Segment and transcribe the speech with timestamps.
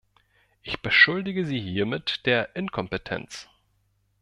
[0.63, 3.47] Ich beschuldige Sie hiermit der Inkompetenz.